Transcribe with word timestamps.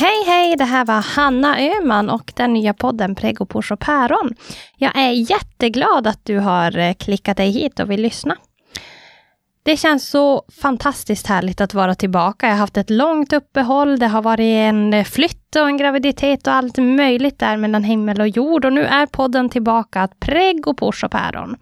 Hej 0.00 0.24
hej, 0.26 0.56
det 0.56 0.64
här 0.64 0.84
var 0.84 1.00
Hanna 1.00 1.60
Öhman 1.60 2.10
och 2.10 2.32
den 2.36 2.52
nya 2.52 2.74
podden 2.74 3.14
Prego 3.14 3.46
Push 3.46 3.72
och 3.72 3.80
Päron. 3.80 4.34
Jag 4.76 4.96
är 4.96 5.10
jätteglad 5.10 6.06
att 6.06 6.24
du 6.24 6.38
har 6.38 6.78
eh, 6.78 6.94
klickat 6.94 7.36
dig 7.36 7.50
hit 7.50 7.80
och 7.80 7.90
vill 7.90 8.02
lyssna. 8.02 8.36
Det 9.62 9.76
känns 9.76 10.08
så 10.08 10.42
fantastiskt 10.62 11.26
härligt 11.26 11.60
att 11.60 11.74
vara 11.74 11.94
tillbaka. 11.94 12.46
Jag 12.46 12.54
har 12.54 12.58
haft 12.58 12.76
ett 12.76 12.90
långt 12.90 13.32
uppehåll. 13.32 13.98
Det 13.98 14.06
har 14.06 14.22
varit 14.22 14.44
en 14.44 14.94
eh, 14.94 15.04
flytt 15.04 15.56
och 15.56 15.66
en 15.66 15.76
graviditet 15.76 16.46
och 16.46 16.52
allt 16.52 16.78
möjligt 16.78 17.38
där 17.38 17.56
mellan 17.56 17.84
himmel 17.84 18.20
och 18.20 18.28
jord. 18.28 18.64
Och 18.64 18.72
nu 18.72 18.84
är 18.84 19.06
podden 19.06 19.48
tillbaka, 19.48 20.08
Prego 20.20 20.74
Push 20.74 21.04
och 21.04 21.10
Päron. 21.10 21.56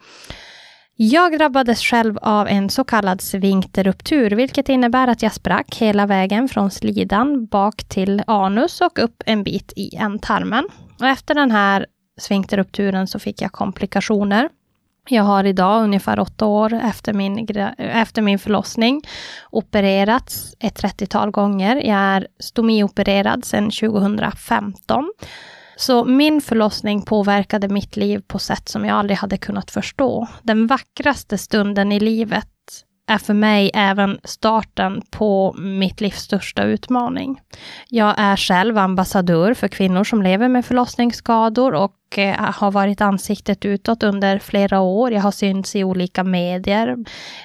Jag 1.01 1.39
drabbades 1.39 1.81
själv 1.83 2.19
av 2.23 2.49
en 2.49 2.71
så 2.71 2.85
kallad 2.85 3.21
svinkterruptur, 3.21 4.31
vilket 4.31 4.69
innebär 4.69 5.09
att 5.09 5.23
jag 5.23 5.33
sprack 5.33 5.77
hela 5.77 6.07
vägen 6.07 6.49
från 6.49 6.71
slidan 6.71 7.47
bak 7.47 7.85
till 7.85 8.23
anus 8.27 8.81
och 8.81 8.99
upp 8.99 9.23
en 9.27 9.43
bit 9.43 9.73
i 9.77 9.97
ändtarmen. 9.97 10.69
Och 11.01 11.07
efter 11.07 11.35
den 11.35 11.51
här 11.51 11.87
svinkterrupturen 12.21 13.07
så 13.07 13.19
fick 13.19 13.43
jag 13.43 13.53
komplikationer. 13.53 14.49
Jag 15.09 15.23
har 15.23 15.45
idag, 15.45 15.83
ungefär 15.83 16.19
åtta 16.21 16.47
år 16.47 16.73
efter 16.75 17.13
min, 17.13 17.49
efter 17.79 18.23
min 18.23 18.39
förlossning, 18.39 19.03
opererats 19.51 20.55
ett 20.59 20.83
30-tal 20.83 21.31
gånger. 21.31 21.77
Jag 21.77 21.99
är 21.99 22.27
stomiopererad 22.39 23.45
sedan 23.45 23.71
2015. 23.71 25.13
Så 25.81 26.05
min 26.05 26.41
förlossning 26.41 27.03
påverkade 27.03 27.69
mitt 27.69 27.97
liv 27.97 28.23
på 28.27 28.39
sätt 28.39 28.69
som 28.69 28.85
jag 28.85 28.99
aldrig 28.99 29.19
hade 29.19 29.39
kunnat 29.39 29.71
förstå. 29.71 30.29
Den 30.43 30.67
vackraste 30.67 31.39
stunden 31.39 31.93
i 31.93 32.01
livet 32.01 32.49
är 33.07 33.19
för 33.19 33.35
mig 33.35 33.71
även 33.75 34.19
starten 34.25 35.03
på 35.11 35.55
mitt 35.59 36.01
livs 36.01 36.19
största 36.19 36.63
utmaning. 36.63 37.41
Jag 37.89 38.15
är 38.19 38.37
själv 38.37 38.79
ambassadör 38.79 39.55
för 39.55 39.69
kvinnor 39.69 40.05
som 40.05 40.23
lever 40.23 40.49
med 40.49 40.65
förlossningsskador 40.67 41.75
och 41.75 41.93
och 42.09 42.19
eh, 42.19 42.53
har 42.55 42.71
varit 42.71 43.01
ansiktet 43.01 43.65
utåt 43.65 44.03
under 44.03 44.39
flera 44.39 44.81
år. 44.81 45.13
Jag 45.13 45.21
har 45.21 45.31
synts 45.31 45.77
i 45.77 45.85
olika 45.85 46.25
medier. 46.25 46.97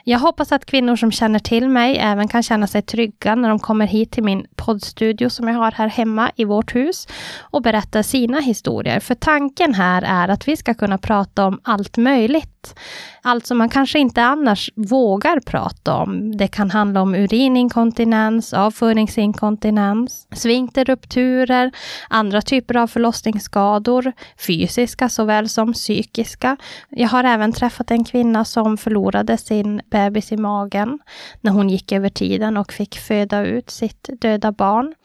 Jag 0.03 0.19
hoppas 0.19 0.51
att 0.51 0.65
kvinnor 0.65 0.95
som 0.95 1.11
känner 1.11 1.39
till 1.39 1.69
mig 1.69 1.97
även 1.97 2.27
kan 2.27 2.43
känna 2.43 2.67
sig 2.67 2.81
trygga 2.81 3.35
när 3.35 3.49
de 3.49 3.59
kommer 3.59 3.87
hit 3.87 4.11
till 4.11 4.23
min 4.23 4.45
poddstudio 4.55 5.29
som 5.29 5.47
jag 5.47 5.55
har 5.55 5.71
här 5.71 5.87
hemma 5.87 6.31
i 6.35 6.45
vårt 6.45 6.75
hus 6.75 7.07
och 7.39 7.61
berättar 7.61 8.01
sina 8.01 8.39
historier. 8.39 8.99
För 8.99 9.15
tanken 9.15 9.73
här 9.73 10.01
är 10.01 10.27
att 10.27 10.47
vi 10.47 10.57
ska 10.57 10.73
kunna 10.73 10.97
prata 10.97 11.45
om 11.45 11.59
allt 11.63 11.97
möjligt. 11.97 12.75
Allt 13.21 13.45
som 13.45 13.57
man 13.57 13.69
kanske 13.69 13.99
inte 13.99 14.23
annars 14.23 14.69
vågar 14.75 15.39
prata 15.39 15.95
om. 15.95 16.37
Det 16.37 16.47
kan 16.47 16.71
handla 16.71 17.01
om 17.01 17.15
urininkontinens, 17.15 18.53
avföringsinkontinens, 18.53 20.27
sfinkterrupturer, 20.31 21.71
andra 22.09 22.41
typer 22.41 22.77
av 22.77 22.87
förlossningsskador, 22.87 24.13
fysiska 24.53 25.09
såväl 25.09 25.49
som 25.49 25.73
psykiska. 25.73 26.57
Jag 26.89 27.07
har 27.09 27.23
även 27.23 27.53
träffat 27.53 27.91
en 27.91 28.03
kvinna 28.03 28.45
som 28.45 28.77
förlorade 28.77 29.37
sin 29.37 29.81
bebis 29.91 30.31
i 30.31 30.37
magen 30.37 30.99
när 31.41 31.51
hon 31.51 31.69
gick 31.69 31.91
över 31.91 32.09
tiden 32.09 32.57
och 32.57 32.73
fick 32.73 32.97
föda 32.97 33.45
ut 33.45 33.69
sitt 33.69 34.09
döda 34.21 34.51
barn. 34.51 34.95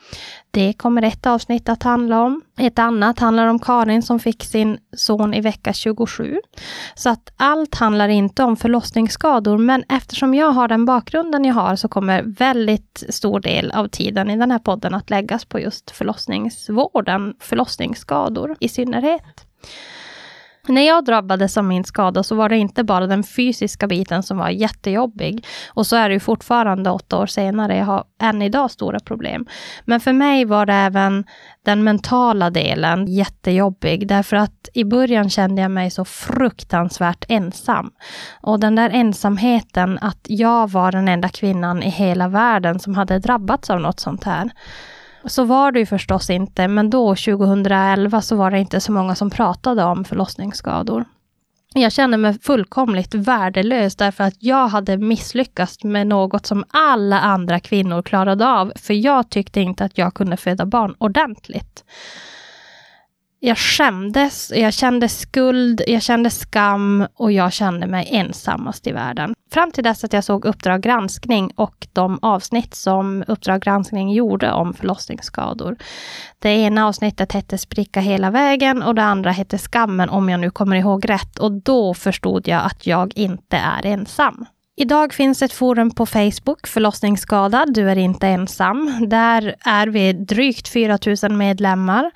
Det 0.51 0.73
kommer 0.73 1.03
ett 1.03 1.27
avsnitt 1.27 1.69
att 1.69 1.83
handla 1.83 2.23
om. 2.23 2.43
Ett 2.59 2.79
annat 2.79 3.19
handlar 3.19 3.47
om 3.47 3.59
Karin 3.59 4.03
som 4.03 4.21
fick 4.21 4.45
sin 4.45 4.79
son 4.97 5.35
i 5.35 5.41
vecka 5.41 5.73
27. 5.73 6.41
Så 6.95 7.11
att 7.11 7.33
allt 7.37 7.75
handlar 7.75 8.09
inte 8.09 8.43
om 8.43 8.57
förlossningsskador, 8.57 9.59
men 9.59 9.85
eftersom 9.89 10.35
jag 10.35 10.51
har 10.51 10.69
den 10.69 10.85
bakgrunden 10.85 11.45
jag 11.45 11.55
har 11.55 11.77
så 11.77 11.89
kommer 11.89 12.23
väldigt 12.23 13.05
stor 13.09 13.41
del 13.41 13.71
av 13.71 13.89
tiden 13.89 14.31
i 14.31 14.37
den 14.37 14.51
här 14.51 14.59
podden 14.59 14.95
att 14.95 15.11
läggas 15.11 15.45
på 15.45 15.61
just 15.61 15.91
förlossningsvården, 15.91 17.35
förlossningsskador 17.41 18.57
i 18.61 18.69
synnerhet. 18.69 19.47
När 20.69 20.83
jag 20.83 21.05
drabbades 21.05 21.57
av 21.57 21.65
min 21.65 21.85
skada 21.85 22.23
så 22.23 22.35
var 22.35 22.49
det 22.49 22.57
inte 22.57 22.85
bara 22.85 23.07
den 23.07 23.25
fysiska 23.25 23.87
biten 23.87 24.23
som 24.23 24.39
var 24.39 24.49
jättejobbig. 24.49 25.47
Och 25.69 25.87
så 25.87 25.97
är 25.97 26.09
det 26.09 26.13
ju 26.13 26.21
fortfarande 26.21 26.91
åtta 26.91 27.19
år 27.19 27.27
senare. 27.27 27.77
Jag 27.77 27.85
har 27.85 28.05
än 28.21 28.43
idag 28.43 28.71
stora 28.71 29.01
problem. 29.01 29.47
Men 29.85 30.01
för 30.01 30.13
mig 30.13 30.45
var 30.45 30.67
det 30.67 30.75
även 30.75 31.25
den 31.65 31.85
mentala 31.85 32.51
delen 32.51 33.07
jättejobbig. 33.07 34.09
Därför 34.09 34.37
att 34.37 34.69
i 34.75 34.85
början 34.85 35.31
kände 35.31 35.63
jag 35.63 35.71
mig 35.71 35.91
så 35.91 36.05
fruktansvärt 36.05 37.25
ensam. 37.29 37.91
Och 38.41 38.61
den 38.61 38.75
där 38.75 38.91
ensamheten, 38.91 39.99
att 40.01 40.21
jag 40.23 40.71
var 40.71 40.93
den 40.93 41.09
enda 41.09 41.29
kvinnan 41.29 41.83
i 41.83 41.91
hela 41.91 42.29
världen 42.29 42.79
som 42.79 42.95
hade 42.95 43.19
drabbats 43.19 43.71
av 43.71 43.81
något 43.81 44.01
sånt 44.01 44.25
här. 44.25 44.51
Så 45.25 45.45
var 45.45 45.73
det 45.73 45.79
ju 45.79 45.87
förstås 45.87 46.31
inte, 46.31 46.69
men 46.69 46.91
då 46.91 47.15
2011 47.15 48.23
så 48.23 48.37
var 48.37 48.51
det 48.51 48.59
inte 48.59 48.81
så 48.81 48.93
många 48.93 49.15
som 49.15 49.31
pratade 49.31 49.85
om 49.85 50.05
förlossningsskador. 50.05 51.05
Jag 51.75 51.93
kände 51.93 52.17
mig 52.17 52.39
fullkomligt 52.39 53.15
värdelös 53.15 53.97
därför 53.97 54.25
att 54.25 54.35
jag 54.39 54.69
hade 54.69 54.97
misslyckats 54.97 55.85
med 55.85 56.07
något 56.07 56.47
som 56.47 56.65
alla 56.69 57.21
andra 57.21 57.61
kvinnor 57.61 58.03
klarade 58.03 58.49
av, 58.49 58.73
för 58.77 58.95
jag 58.95 59.31
tyckte 59.31 59.61
inte 59.61 59.85
att 59.85 59.99
jag 59.99 60.15
kunde 60.15 60.37
föda 60.37 60.67
barn 60.67 60.95
ordentligt 60.99 61.85
jag 63.41 63.59
skämdes, 63.59 64.53
jag 64.55 64.73
kände 64.73 65.09
skuld, 65.09 65.83
jag 65.87 66.03
kände 66.03 66.31
skam 66.31 67.07
och 67.15 67.33
jag 67.33 67.53
kände 67.53 67.87
mig 67.87 68.09
ensammast 68.13 68.87
i 68.87 68.93
världen. 68.93 69.35
Fram 69.53 69.71
till 69.71 69.85
dess 69.85 70.05
att 70.05 70.13
jag 70.13 70.25
såg 70.25 70.45
Uppdrag 70.45 70.83
granskning 70.83 71.53
och 71.57 71.87
de 71.93 72.19
avsnitt 72.23 72.75
som 72.75 73.25
Uppdrag 73.27 73.63
granskning 73.63 74.13
gjorde 74.13 74.53
om 74.53 74.75
förlossningsskador. 74.75 75.77
Det 76.39 76.49
ena 76.49 76.87
avsnittet 76.87 77.33
hette 77.33 77.59
Spricka 77.59 78.01
hela 78.01 78.31
vägen 78.31 78.83
och 78.83 78.95
det 78.95 79.03
andra 79.03 79.31
hette 79.31 79.59
Skammen 79.59 80.09
om 80.09 80.29
jag 80.29 80.41
nu 80.41 80.51
kommer 80.51 80.77
ihåg 80.77 81.11
rätt 81.11 81.39
och 81.39 81.53
då 81.53 81.95
förstod 81.95 82.49
jag 82.49 82.65
att 82.65 82.87
jag 82.87 83.13
inte 83.17 83.57
är 83.57 83.87
ensam. 83.87 84.47
Idag 84.81 85.15
finns 85.15 85.43
ett 85.43 85.53
forum 85.53 85.91
på 85.91 86.07
Facebook, 86.07 86.67
Förlossningsskadad, 86.67 87.75
du 87.75 87.91
är 87.91 87.99
inte 87.99 88.29
ensam. 88.29 89.07
Där 89.09 89.55
är 89.61 89.87
vi 89.87 90.13
drygt 90.13 90.69
4 90.69 90.99
000 91.23 91.33
medlemmar 91.33 92.11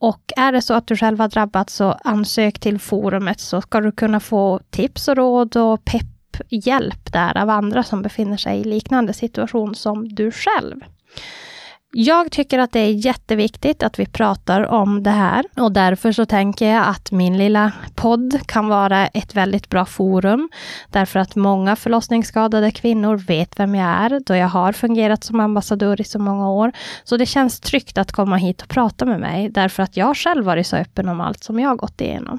och 0.00 0.32
är 0.36 0.52
det 0.52 0.62
så 0.62 0.74
att 0.74 0.86
du 0.86 0.96
själv 0.96 1.20
har 1.20 1.28
drabbats 1.28 1.74
så 1.74 1.92
ansök 2.04 2.58
till 2.58 2.78
forumet 2.78 3.40
så 3.40 3.60
ska 3.60 3.80
du 3.80 3.92
kunna 3.92 4.20
få 4.20 4.60
tips 4.70 5.08
och 5.08 5.16
råd 5.16 5.56
och 5.56 5.84
pepphjälp 5.84 7.12
där 7.12 7.38
av 7.38 7.50
andra 7.50 7.82
som 7.82 8.02
befinner 8.02 8.36
sig 8.36 8.60
i 8.60 8.64
liknande 8.64 9.12
situation 9.12 9.74
som 9.74 10.08
du 10.08 10.30
själv. 10.30 10.80
Jag 11.92 12.30
tycker 12.32 12.58
att 12.58 12.72
det 12.72 12.80
är 12.80 13.06
jätteviktigt 13.06 13.82
att 13.82 13.98
vi 13.98 14.06
pratar 14.06 14.66
om 14.66 15.02
det 15.02 15.10
här 15.10 15.44
och 15.56 15.72
därför 15.72 16.12
så 16.12 16.26
tänker 16.26 16.66
jag 16.66 16.88
att 16.88 17.12
min 17.12 17.38
lilla 17.38 17.72
podd 17.94 18.40
kan 18.46 18.68
vara 18.68 19.06
ett 19.06 19.34
väldigt 19.34 19.68
bra 19.68 19.86
forum. 19.86 20.48
Därför 20.88 21.20
att 21.20 21.36
många 21.36 21.76
förlossningsskadade 21.76 22.70
kvinnor 22.70 23.16
vet 23.16 23.60
vem 23.60 23.74
jag 23.74 23.88
är, 23.88 24.20
då 24.26 24.34
jag 24.34 24.48
har 24.48 24.72
fungerat 24.72 25.24
som 25.24 25.40
ambassadör 25.40 26.00
i 26.00 26.04
så 26.04 26.18
många 26.18 26.50
år. 26.50 26.72
Så 27.04 27.16
det 27.16 27.26
känns 27.26 27.60
tryggt 27.60 27.98
att 27.98 28.12
komma 28.12 28.36
hit 28.36 28.62
och 28.62 28.68
prata 28.68 29.04
med 29.04 29.20
mig, 29.20 29.48
därför 29.48 29.82
att 29.82 29.96
jag 29.96 30.16
själv 30.16 30.44
varit 30.44 30.66
så 30.66 30.76
öppen 30.76 31.08
om 31.08 31.20
allt 31.20 31.44
som 31.44 31.60
jag 31.60 31.68
har 31.68 31.76
gått 31.76 32.00
igenom. 32.00 32.38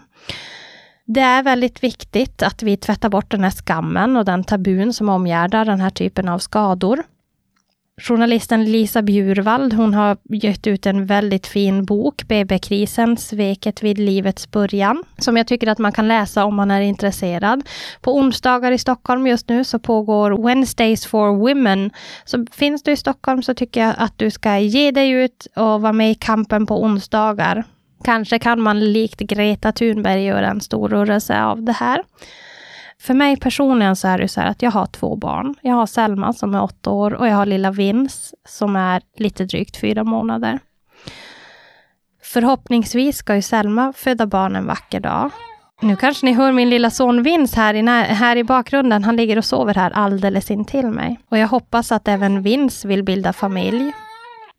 Det 1.06 1.22
är 1.22 1.44
väldigt 1.44 1.84
viktigt 1.84 2.44
att 2.44 2.64
vi 2.64 2.78
tvättar 2.78 3.10
bort 3.10 3.32
den 3.32 3.44
här 3.44 3.52
skammen 3.52 4.18
och 4.18 4.26
den 4.26 4.44
tabun 4.44 4.94
som 4.94 5.10
omgärdar 5.10 5.66
den 5.66 5.80
här 5.80 5.90
typen 5.90 6.30
av 6.30 6.40
skador. 6.40 7.04
Journalisten 7.98 8.66
Lisa 8.66 9.02
Bjurvald, 9.02 9.74
hon 9.74 9.94
har 9.94 10.18
gett 10.30 10.68
ut 10.68 10.86
en 10.86 11.06
väldigt 11.06 11.48
fin 11.48 11.86
bok, 11.86 12.24
BB-krisen, 12.28 13.18
sveket 13.18 13.84
vid 13.84 13.98
livets 13.98 14.52
början, 14.52 15.04
som 15.18 15.38
jag 15.38 15.48
tycker 15.48 15.68
att 15.68 15.78
man 15.78 15.92
kan 15.92 16.08
läsa 16.08 16.46
om 16.46 16.56
man 16.56 16.72
är 16.72 16.82
intresserad. 16.82 17.64
På 18.02 18.16
onsdagar 18.16 18.72
i 18.72 18.78
Stockholm 18.78 19.28
just 19.28 19.50
nu 19.50 19.64
så 19.64 19.80
pågår 19.80 20.48
Wednesdays 20.48 21.06
for 21.06 21.36
Women. 21.36 21.92
Så 22.26 22.46
finns 22.52 22.84
du 22.84 22.92
i 22.92 22.98
Stockholm 22.98 23.44
så 23.44 23.54
tycker 23.54 23.82
jag 23.82 23.94
att 23.98 24.18
du 24.18 24.32
ska 24.32 24.60
ge 24.60 24.92
dig 24.92 25.10
ut 25.10 25.48
och 25.56 25.82
vara 25.82 25.94
med 25.94 26.12
i 26.12 26.16
kampen 26.16 26.66
på 26.66 26.84
onsdagar. 26.84 27.64
Kanske 28.04 28.40
kan 28.40 28.62
man 28.62 28.80
likt 28.80 29.20
Greta 29.20 29.72
Thunberg 29.72 30.24
göra 30.24 30.48
en 30.48 30.62
stor 30.62 30.90
rörelse 30.90 31.44
av 31.44 31.64
det 31.64 31.72
här. 31.72 32.02
För 33.02 33.14
mig 33.14 33.38
personligen 33.38 33.96
så 33.96 34.08
är 34.08 34.18
det 34.18 34.28
så 34.28 34.42
här 34.42 34.48
att 34.48 34.62
jag 34.62 34.72
har 34.72 34.86
två 34.86 35.16
barn. 35.16 35.56
Jag 35.62 35.76
har 35.76 35.86
Selma 35.86 36.34
som 36.34 36.56
är 36.56 36.64
åtta 36.64 36.90
år 36.90 37.14
och 37.14 37.28
jag 37.28 37.36
har 37.36 37.46
lilla 37.46 37.72
Vins 37.72 38.34
som 38.48 38.76
är 38.76 39.02
lite 39.18 39.46
drygt 39.46 39.78
fyra 39.78 40.04
månader. 40.04 40.60
Förhoppningsvis 42.24 43.18
ska 43.18 43.36
ju 43.36 43.42
Selma 43.42 43.94
föda 43.94 44.26
barn 44.26 44.56
en 44.56 44.66
vacker 44.66 45.00
dag. 45.00 45.30
Nu 45.82 45.96
kanske 45.96 46.26
ni 46.26 46.34
hör 46.34 46.52
min 46.52 46.70
lilla 46.70 46.90
son 46.90 47.24
Vins 47.24 47.56
här 47.56 47.74
i, 47.74 47.82
här 48.14 48.36
i 48.36 48.44
bakgrunden. 48.44 49.04
Han 49.04 49.16
ligger 49.16 49.38
och 49.38 49.46
sover 49.46 49.74
här 49.74 49.92
alldeles 49.92 50.52
intill 50.52 50.88
mig. 50.88 51.20
Och 51.30 51.38
jag 51.38 51.48
hoppas 51.48 51.92
att 51.92 52.08
även 52.08 52.42
Vins 52.42 52.86
vill 52.86 53.04
bilda 53.04 53.34
familj 53.34 53.94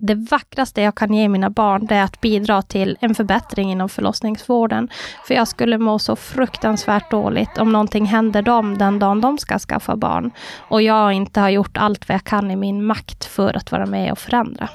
det 0.03 0.15
vackraste 0.15 0.83
jag 0.83 0.95
kan 0.95 1.15
ge 1.15 1.29
mina 1.29 1.51
barn, 1.51 1.87
det 1.87 1.95
är 1.95 2.05
att 2.05 2.21
bidra 2.21 2.63
till 2.63 2.97
en 3.01 3.15
förbättring 3.15 3.73
inom 3.73 3.89
förlossningsvården. 3.89 4.89
För 5.27 5.35
jag 5.35 5.49
skulle 5.49 5.79
må 5.79 5.99
så 5.99 6.17
fruktansvärt 6.17 7.11
dåligt 7.11 7.59
om 7.59 7.73
någonting 7.73 8.07
händer 8.07 8.43
dem 8.43 8.79
den 8.79 8.99
dagen 8.99 9.21
de 9.21 9.39
ska 9.39 9.59
skaffa 9.59 9.97
barn. 9.97 10.31
Och 10.69 10.83
jag 10.83 11.13
inte 11.13 11.41
har 11.41 11.49
gjort 11.49 11.77
allt 11.77 12.09
vad 12.09 12.15
jag 12.15 12.25
kan 12.25 12.51
i 12.51 12.57
min 12.57 12.85
makt 12.85 13.25
för 13.25 13.57
att 13.57 13.73
vara 13.73 13.87
med 13.87 14.13
och 14.13 14.19
förändra. 14.19 14.69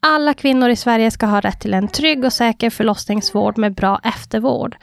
Alla 0.00 0.34
kvinnor 0.34 0.68
i 0.68 0.76
Sverige 0.76 1.10
ska 1.10 1.26
ha 1.26 1.40
rätt 1.40 1.60
till 1.60 1.74
en 1.74 1.88
trygg 1.88 2.24
och 2.24 2.32
säker 2.32 2.70
förlossningsvård 2.70 3.58
med 3.58 3.74
bra 3.74 4.00
eftervård. 4.04 4.76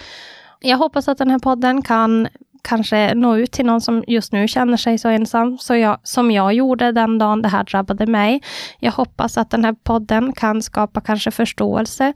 Jag 0.60 0.78
hoppas 0.78 1.08
att 1.08 1.18
den 1.18 1.32
här 1.32 1.40
podden 1.40 1.82
kan 1.82 2.28
kanske 2.62 3.14
nå 3.14 3.38
ut 3.38 3.52
till 3.52 3.66
någon 3.66 3.82
som 3.82 4.04
just 4.08 4.34
nu 4.34 4.48
känner 4.48 4.78
sig 4.78 4.98
så 4.98 5.10
ensam 5.10 5.58
så 5.58 5.76
jag, 5.76 5.98
som 6.04 6.32
jag 6.32 6.54
gjorde 6.54 6.92
den 6.92 7.18
dagen 7.18 7.42
det 7.42 7.48
här 7.48 7.64
drabbade 7.64 8.06
mig. 8.06 8.42
Jag 8.80 8.92
hoppas 8.92 9.38
att 9.38 9.50
den 9.50 9.66
här 9.66 9.76
podden 9.84 10.34
kan 10.34 10.62
skapa 10.62 11.02
kanske 11.02 11.32
förståelse 11.32 12.14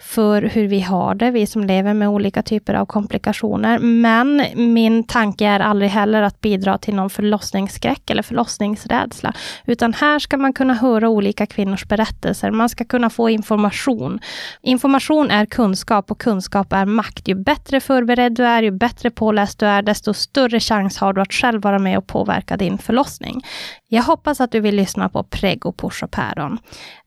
för 0.00 0.42
hur 0.42 0.68
vi 0.68 0.80
har 0.80 1.14
det, 1.14 1.30
vi 1.30 1.46
som 1.46 1.64
lever 1.64 1.94
med 1.94 2.08
olika 2.08 2.42
typer 2.42 2.74
av 2.74 2.86
komplikationer. 2.86 3.78
Men 3.78 4.44
min 4.54 5.04
tanke 5.04 5.46
är 5.46 5.60
aldrig 5.60 5.90
heller 5.90 6.22
att 6.22 6.40
bidra 6.40 6.78
till 6.78 6.94
någon 6.94 7.10
förlossningsskräck 7.10 8.10
eller 8.10 8.22
förlossningsrädsla, 8.22 9.32
utan 9.66 9.94
här 9.94 10.18
ska 10.18 10.36
man 10.36 10.52
kunna 10.52 10.74
höra 10.74 11.08
olika 11.08 11.46
kvinnors 11.46 11.84
berättelser. 11.84 12.50
Man 12.50 12.68
ska 12.68 12.84
kunna 12.84 13.10
få 13.10 13.30
information. 13.30 14.20
Information 14.62 15.30
är 15.30 15.46
kunskap 15.46 16.10
och 16.10 16.20
kunskap 16.20 16.72
är 16.72 16.84
makt. 16.84 17.28
Ju 17.28 17.34
bättre 17.34 17.80
förberedd 17.80 18.34
du 18.34 18.44
är, 18.44 18.62
ju 18.62 18.70
bättre 18.70 19.10
påläst 19.10 19.58
du 19.58 19.66
är, 19.66 19.82
desto 19.84 20.14
större 20.14 20.60
chans 20.60 20.98
har 20.98 21.12
du 21.12 21.20
att 21.20 21.32
själv 21.32 21.62
vara 21.62 21.78
med 21.78 21.98
och 21.98 22.06
påverka 22.06 22.56
din 22.56 22.78
förlossning. 22.78 23.44
Jag 23.88 24.02
hoppas 24.02 24.40
att 24.40 24.52
du 24.52 24.60
vill 24.60 24.76
lyssna 24.76 25.08
på 25.08 25.24
Prego, 25.24 25.72
Push 25.72 26.04
och 26.04 26.10
Päron. 26.10 26.58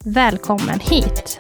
Välkommen 0.06 0.80
hit! 0.80 1.40